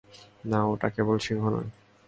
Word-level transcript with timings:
না, 0.45 0.59
ওটা 0.65 0.87
কেবল 0.95 1.17
সিংহ 1.25 1.43
নয়। 1.53 1.69